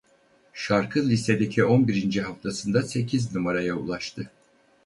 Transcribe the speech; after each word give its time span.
Şarkı 0.53 1.09
listedeki 1.09 1.63
on 1.65 1.87
birinci 1.87 2.21
haftasında 2.21 2.81
sekiz 2.81 3.35
numaraya 3.35 3.75
ulaştı. 3.75 4.29